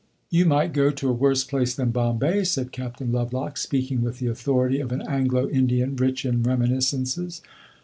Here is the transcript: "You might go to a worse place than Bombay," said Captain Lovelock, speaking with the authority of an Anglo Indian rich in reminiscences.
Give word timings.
"You 0.31 0.45
might 0.47 0.73
go 0.73 0.89
to 0.89 1.09
a 1.09 1.13
worse 1.13 1.43
place 1.43 1.75
than 1.75 1.91
Bombay," 1.91 2.43
said 2.45 2.71
Captain 2.71 3.11
Lovelock, 3.11 3.55
speaking 3.59 4.01
with 4.01 4.17
the 4.17 4.25
authority 4.31 4.79
of 4.79 4.91
an 4.91 5.03
Anglo 5.03 5.47
Indian 5.47 5.95
rich 5.95 6.25
in 6.25 6.41
reminiscences. 6.41 7.43